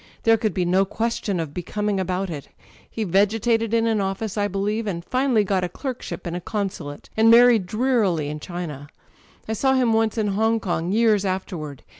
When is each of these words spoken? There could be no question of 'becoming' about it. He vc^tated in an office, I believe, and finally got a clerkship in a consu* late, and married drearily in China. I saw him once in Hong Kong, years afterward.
There 0.23 0.35
could 0.35 0.55
be 0.55 0.65
no 0.65 0.83
question 0.83 1.39
of 1.39 1.53
'becoming' 1.53 1.99
about 1.99 2.31
it. 2.31 2.49
He 2.89 3.05
vc^tated 3.05 3.71
in 3.71 3.85
an 3.85 4.01
office, 4.01 4.35
I 4.35 4.47
believe, 4.47 4.87
and 4.87 5.05
finally 5.05 5.43
got 5.43 5.63
a 5.63 5.69
clerkship 5.69 6.25
in 6.25 6.33
a 6.33 6.41
consu* 6.41 6.87
late, 6.87 7.11
and 7.15 7.29
married 7.29 7.67
drearily 7.67 8.27
in 8.27 8.39
China. 8.39 8.87
I 9.47 9.53
saw 9.53 9.75
him 9.75 9.93
once 9.93 10.17
in 10.17 10.29
Hong 10.29 10.59
Kong, 10.59 10.91
years 10.91 11.23
afterward. 11.23 11.83